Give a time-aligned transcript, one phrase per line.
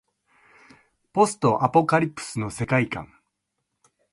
[1.13, 3.13] ポストアポカリプスの世界観